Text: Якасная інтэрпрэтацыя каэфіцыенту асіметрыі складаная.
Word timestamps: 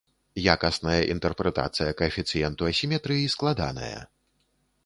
Якасная 0.53 0.95
інтэрпрэтацыя 1.15 1.91
каэфіцыенту 1.99 2.71
асіметрыі 2.73 3.31
складаная. 3.35 3.95